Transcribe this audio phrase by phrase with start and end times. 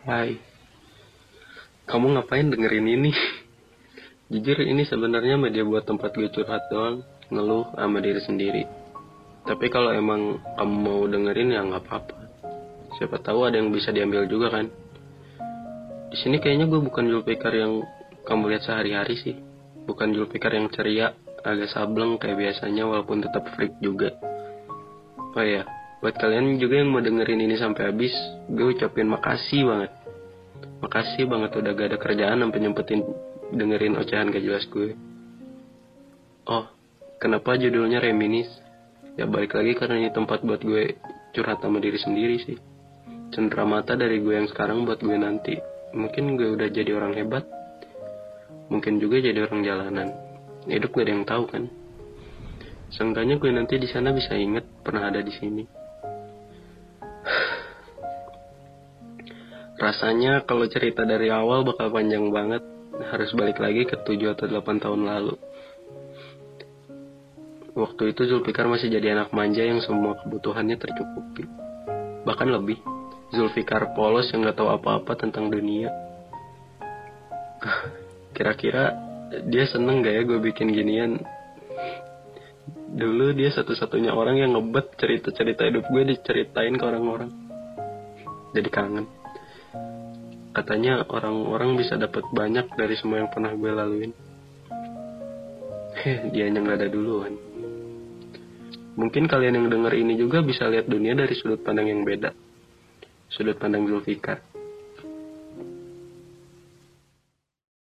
[0.00, 0.32] Hai.
[1.84, 3.12] Kamu ngapain dengerin ini?
[4.32, 8.64] Jujur ini sebenarnya media buat tempat gue curhat doang, ngeluh sama diri sendiri.
[9.44, 12.16] Tapi kalau emang kamu mau dengerin ya nggak apa-apa.
[12.96, 14.72] Siapa tahu ada yang bisa diambil juga kan.
[16.08, 17.84] Di sini kayaknya gue bukan Julpikar yang
[18.24, 19.36] kamu lihat sehari-hari sih.
[19.84, 21.12] Bukan Julpikar yang ceria,
[21.44, 24.16] agak sableng kayak biasanya walaupun tetap freak juga.
[25.36, 25.68] Oh ya,
[26.00, 28.12] buat kalian juga yang mau dengerin ini sampai habis,
[28.48, 29.92] gue ucapin makasih banget.
[30.80, 33.00] Makasih banget udah gak ada kerjaan sampai nyempetin
[33.52, 34.96] dengerin ocehan gak jelas gue.
[36.48, 36.64] Oh,
[37.20, 38.48] kenapa judulnya Reminis?
[39.20, 40.96] Ya balik lagi karena ini tempat buat gue
[41.36, 42.56] curhat sama diri sendiri sih.
[43.36, 45.60] Cendera mata dari gue yang sekarang buat gue nanti.
[45.92, 47.44] Mungkin gue udah jadi orang hebat.
[48.72, 50.08] Mungkin juga jadi orang jalanan.
[50.64, 51.68] Hidup gak ada yang tahu kan.
[52.90, 55.79] Seenggaknya gue nanti di sana bisa inget pernah ada di sini.
[59.80, 62.60] Rasanya kalau cerita dari awal bakal panjang banget.
[63.00, 65.40] Harus balik lagi ke 7 atau 8 tahun lalu.
[67.72, 71.48] Waktu itu Zulfikar masih jadi anak manja yang semua kebutuhannya tercukupi.
[72.28, 72.76] Bahkan lebih.
[73.32, 75.88] Zulfikar polos yang gak tahu apa-apa tentang dunia.
[78.36, 78.92] Kira-kira
[79.48, 81.24] dia seneng gak ya gue bikin ginian?
[82.90, 87.32] Dulu dia satu-satunya orang yang ngebet cerita-cerita hidup gue diceritain ke orang-orang.
[88.52, 89.19] Jadi kangen.
[90.50, 94.12] Katanya orang-orang bisa dapat banyak dari semua yang pernah gue laluin.
[96.00, 97.38] Heh, dia yang ada duluan.
[98.98, 102.34] Mungkin kalian yang denger ini juga bisa lihat dunia dari sudut pandang yang beda.
[103.30, 104.49] Sudut pandang Zulfikar.